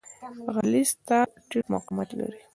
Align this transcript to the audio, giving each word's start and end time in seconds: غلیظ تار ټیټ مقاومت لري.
غلیظ 0.53 0.91
تار 1.07 1.27
ټیټ 1.49 1.65
مقاومت 1.73 2.09
لري. 2.19 2.41